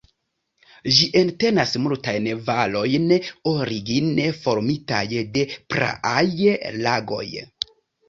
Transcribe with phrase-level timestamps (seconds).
[0.95, 3.07] Ĝi entenas multajn valojn
[3.53, 5.05] origine formitaj
[5.39, 6.19] de praaj
[6.85, 7.27] lagoj.